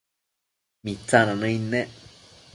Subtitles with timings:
[0.83, 1.89] Mitsina nëid nec